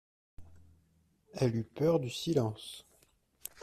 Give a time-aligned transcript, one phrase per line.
[1.35, 2.87] Elle eut peur du silence.